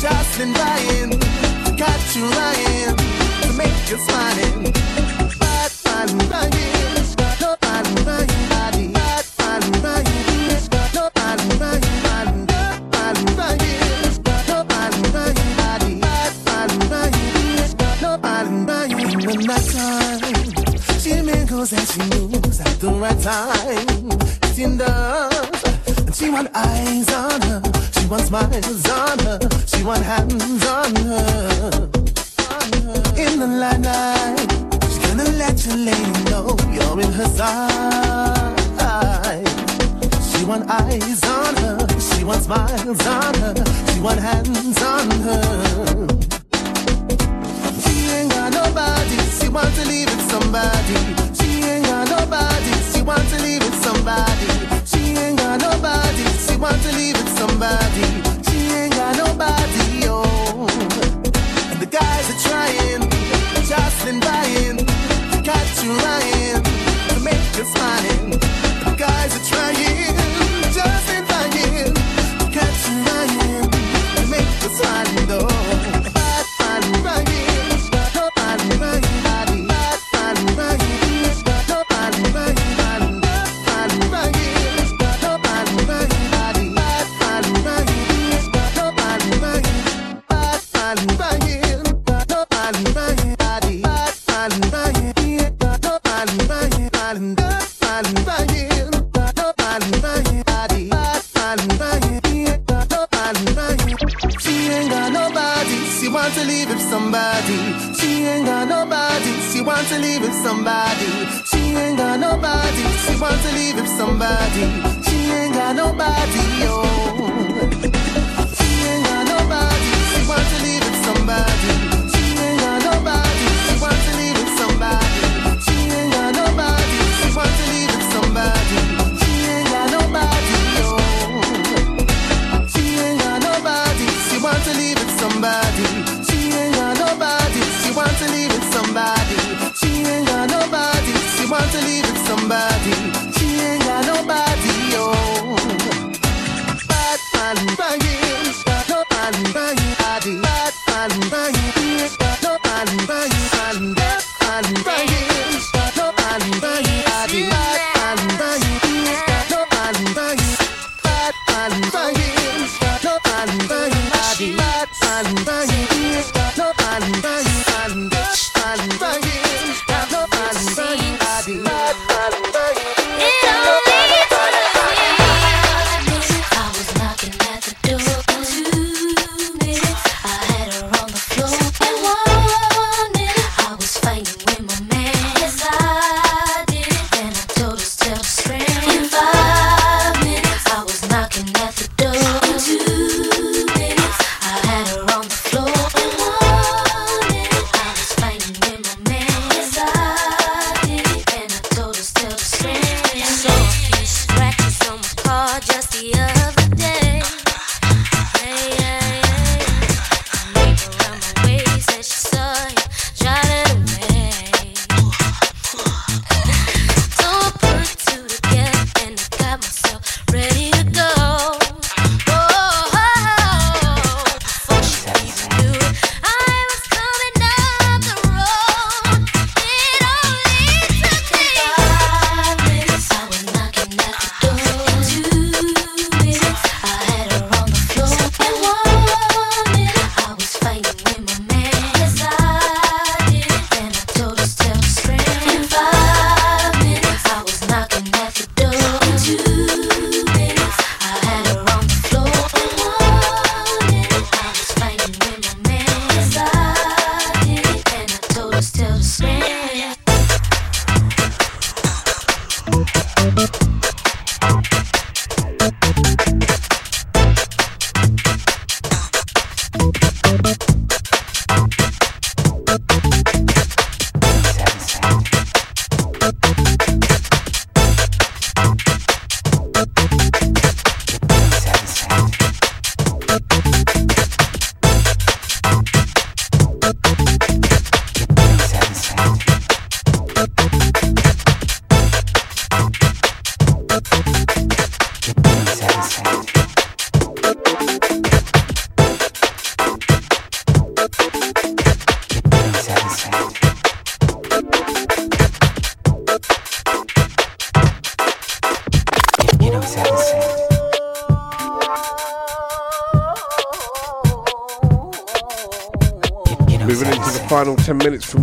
just 0.00 0.40
and 0.40 0.54
buying. 0.54 1.10
Got 1.76 2.16
you 2.16 2.24
lying 2.24 2.96
to 3.42 3.52
make 3.56 3.90
you 3.90 3.98
smiling. 3.98 4.91
smiles 28.32 28.88
on 28.88 29.18
her. 29.26 29.38
She 29.66 29.82
want 29.84 30.02
hands 30.02 30.66
on 30.66 30.96
her. 30.96 31.88
In 33.24 33.38
the 33.38 33.46
limelight, 33.46 34.50
she's 34.84 34.98
gonna 35.04 35.28
let 35.42 35.56
your 35.66 35.76
lady 35.76 36.24
know 36.30 36.56
you're 36.72 37.00
in 37.04 37.12
her 37.12 37.26
side. 37.26 38.56
She 40.30 40.46
want 40.46 40.64
eyes 40.70 41.22
on 41.24 41.56
her. 41.56 41.78
She 42.00 42.24
wants 42.24 42.46
smiles 42.46 43.06
on 43.06 43.34
her. 43.34 43.51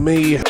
Me. 0.09 0.48